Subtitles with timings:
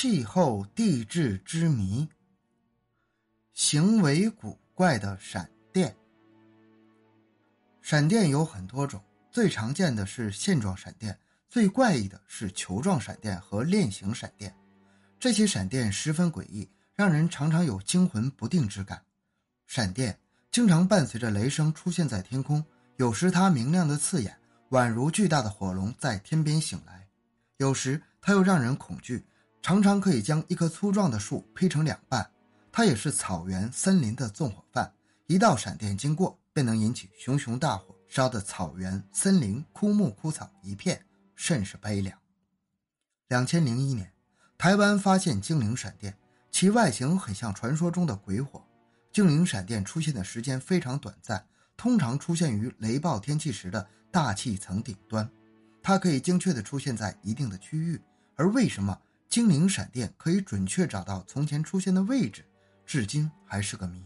[0.00, 2.08] 气候地质之谜。
[3.52, 5.92] 行为古怪的闪电。
[7.82, 9.02] 闪电有很多种，
[9.32, 14.54] 最常见的是线状闪电，最怪异的是球状闪电和链形闪电。
[15.18, 19.02] 这些闪电十分诡异，让人常常有惊魂不定之感。
[19.66, 20.16] 闪电
[20.52, 22.64] 经常伴随着雷声出现在天空，
[22.98, 24.38] 有时它明亮的刺眼，
[24.70, 27.04] 宛如巨大的火龙在天边醒来；
[27.56, 29.26] 有时它又让人恐惧。
[29.60, 32.30] 常常可以将一棵粗壮的树劈成两半，
[32.72, 34.90] 它也是草原、森林的纵火犯。
[35.26, 41.04] 一道闪电经过，便能引起熊熊大火，烧得草原、森林枯木枯草一片，
[41.34, 42.18] 甚是悲凉。
[43.28, 44.10] 两千零一年，
[44.56, 46.16] 台湾发现精灵闪电，
[46.50, 48.64] 其外形很像传说中的鬼火。
[49.12, 51.44] 精灵闪电出现的时间非常短暂，
[51.76, 55.28] 通常出现于雷暴天气时的大气层顶端，
[55.82, 58.00] 它可以精确地出现在一定的区域。
[58.36, 58.98] 而为什么？
[59.28, 62.42] 精灵闪电可以准确找到从前出现的位置，
[62.86, 64.02] 至今还是个谜。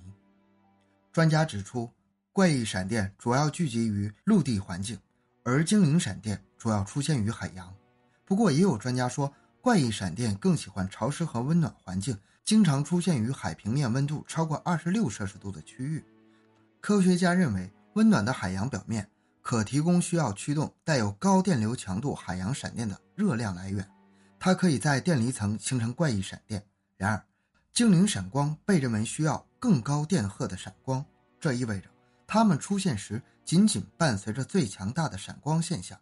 [1.12, 1.88] 专家指出，
[2.32, 4.98] 怪异闪电主要聚集于陆地环境，
[5.44, 7.72] 而精灵闪电主要出现于海洋。
[8.24, 16.04] 不过，也有专家说，怪异闪电更喜欢潮湿和温暖环境，经常出现于海平面温度超过二十六摄氏度的区域。
[16.80, 19.08] 科学家认为，温暖的海洋表面
[19.40, 23.88] 可提供需要驱动带有高电流强度海洋闪电的热量来源。
[24.44, 26.60] 它可以在电离层形成怪异闪电。
[26.96, 27.24] 然而，
[27.72, 31.04] 精灵闪光被认为需要更高电荷的闪光，
[31.38, 31.88] 这意味着
[32.26, 35.96] 它们出现时仅仅伴随着最强大的闪光现象。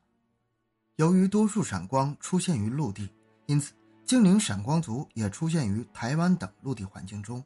[0.96, 3.11] 由于多数闪光出现于陆地，
[3.44, 3.74] 因此
[4.06, 7.44] 精灵闪光族也出现于台湾等陆地环境中。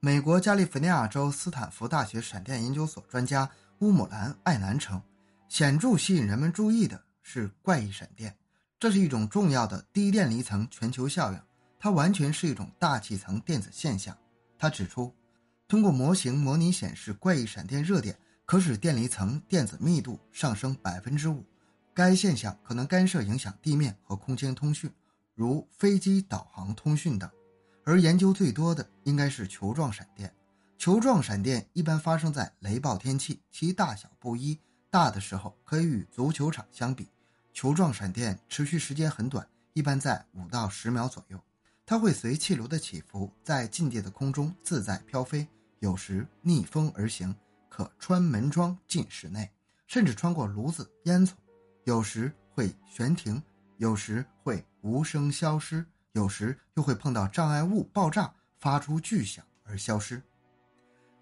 [0.00, 5.00] 美国加利福尼亚州斯坦福大学闪电研究所专家乌姆兰·艾南称，
[5.48, 8.36] 显著吸引人们注意的是怪异闪电。
[8.78, 11.40] 这是一种重要的低电离层全球效应，
[11.78, 14.16] 它完全是一种大气层电子现象。
[14.58, 15.14] 他指出，
[15.66, 21.42] 通过模型模拟显示怪异闪电热点可使电离层电子密度上升百分之五，
[21.94, 24.90] 该现象可能干涉影响地面和空间通讯，
[25.34, 27.30] 如飞机导航通讯等。
[27.84, 30.32] 而研究最多的应该是球状闪电。
[30.76, 34.60] 球状闪电一般发生在雷暴天气，其大小不一，
[34.90, 37.08] 大的时候可以与足球场相比。
[37.56, 41.42] 球状闪电持续时间很短，一般在五到十秒左右。
[41.86, 47.34] 它会随气流的起伏，在近地的空中自在飘飞，有时逆风而行，
[47.70, 49.50] 可穿门窗进室内，
[49.86, 51.32] 甚至穿过炉子、烟囱；
[51.84, 53.42] 有时会悬停，
[53.78, 60.22] 有时会无声消失，有时又会碰到障碍物爆炸，发出巨响而消失。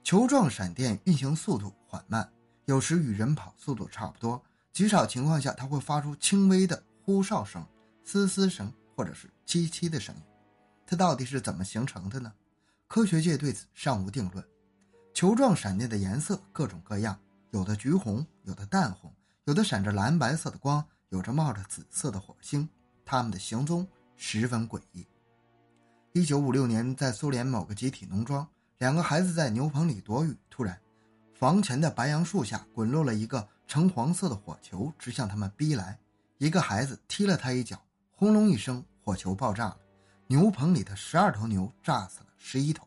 [0.02, 2.28] 球状闪电运行速度缓慢，
[2.64, 4.44] 有时与人跑速度差不多。
[4.74, 7.64] 极少情况下，它会发出轻微的呼哨声、
[8.02, 10.20] 嘶嘶声或者是凄凄的声音。
[10.84, 12.32] 它到底是怎么形成的呢？
[12.88, 14.44] 科学界对此尚无定论。
[15.14, 17.16] 球状闪电的颜色各种各样，
[17.52, 19.14] 有的橘红，有的淡红，
[19.44, 22.68] 有的闪着蓝白色的光，有着冒着紫色的火星。
[23.04, 23.86] 它们的行踪
[24.16, 25.06] 十分诡异。
[26.14, 28.44] 一九五六年，在苏联某个集体农庄，
[28.78, 30.76] 两个孩子在牛棚里躲雨，突然，
[31.34, 33.46] 房前的白杨树下滚落了一个。
[33.66, 35.98] 橙黄色的火球直向他们逼来，
[36.36, 37.82] 一个孩子踢了他一脚，
[38.14, 39.78] 轰隆一声，火球爆炸了，
[40.26, 42.86] 牛棚里的十二头牛炸死了十一头，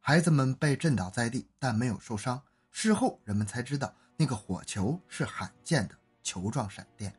[0.00, 2.42] 孩子们被震倒在地，但没有受伤。
[2.72, 7.14] 事后人们才知道，那个火球是罕见的球状闪电。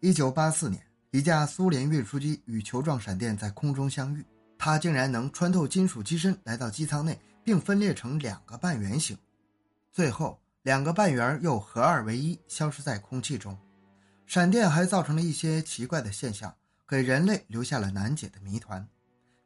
[0.00, 4.24] 一九八四年，一架苏联运输机与球状闪电在空中相遇，
[4.56, 9.16] 它竟然能穿透金属机身来到机舱内，并分裂成两个半圆形，
[9.92, 10.40] 最后。
[10.64, 13.56] 两个半圆又合二为一，消失在空气中。
[14.26, 16.54] 闪电还造成了一些奇怪的现象，
[16.86, 18.86] 给人类留下了难解的谜团。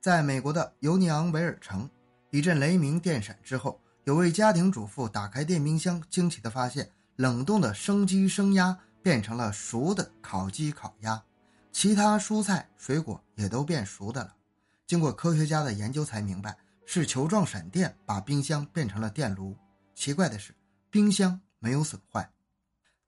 [0.00, 1.88] 在美国的尤尼昂维尔城，
[2.30, 11.22] 一阵雷鸣电闪之后，有位家庭主妇打开电冰箱，惊奇地发现冷冻的生鸡、生鸭变成了熟的烤鸡、烤鸭，
[11.70, 14.34] 其他蔬菜、水果也都变熟的了。
[14.84, 19.56] 经过科学家的研究，才明白是球状闪电把冰箱变成了电炉。
[19.94, 20.54] 奇怪的是。
[20.90, 22.30] 冰箱没有损坏，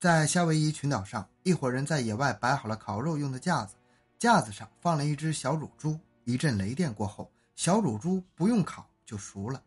[0.01, 3.77] 在夏威夷群岛上，一伙人在野外摆好了烤肉用的架子，
[4.19, 5.97] 架子上放了一只小乳猪。
[6.25, 9.63] 一阵雷电过后，小乳猪不用烤就熟了。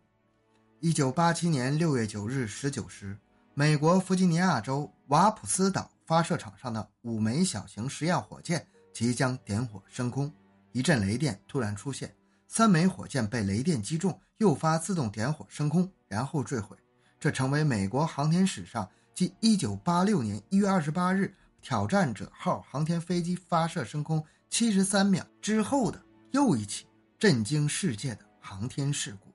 [0.81, 3.17] 一九八七年六月九日十九时，
[3.53, 10.29] 美国弗吉尼亚州瓦普斯岛发射场上的五枚小型实验火箭即将点火升空，
[10.73, 12.13] 一阵雷电突然出现，
[12.49, 16.75] 三枚火箭被雷电击中，诱发自动点火升空，然后坠毁。
[17.19, 26.01] 这成为美国航天史上继1986年1月28日挑战者号航天飞机发射升空73秒之后的
[26.31, 26.85] 又一起
[27.17, 29.29] 震惊世界的航天事故。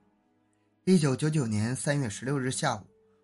[0.85, 2.81] 一九九九年三月十六日下午，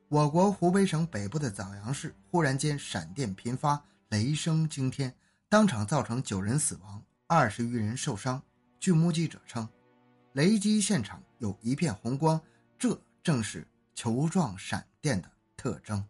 [0.08, 5.14] 我国湖北省北部的枣阳市忽然间闪电频发，雷声惊天，
[5.50, 8.42] 当场造成九人死亡，二十余人受伤。
[8.80, 9.68] 据目击者称，
[10.34, 12.40] 雷击现场有一片红光，
[12.78, 13.68] 这正是
[14.04, 16.04] 球状闪电的特征。